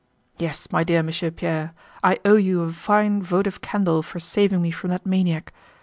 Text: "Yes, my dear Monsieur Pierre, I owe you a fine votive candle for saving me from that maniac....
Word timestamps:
"Yes, 0.39 0.71
my 0.71 0.83
dear 0.83 1.03
Monsieur 1.03 1.29
Pierre, 1.29 1.75
I 2.03 2.17
owe 2.25 2.33
you 2.35 2.63
a 2.63 2.73
fine 2.73 3.21
votive 3.21 3.61
candle 3.61 4.01
for 4.01 4.19
saving 4.19 4.59
me 4.63 4.71
from 4.71 4.89
that 4.89 5.05
maniac.... 5.05 5.53